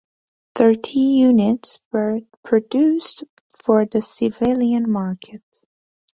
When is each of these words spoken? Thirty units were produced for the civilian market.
Thirty 0.55 0.97
units 0.99 1.77
were 1.91 2.21
produced 2.43 3.23
for 3.63 3.85
the 3.85 4.01
civilian 4.01 4.89
market. 4.91 5.43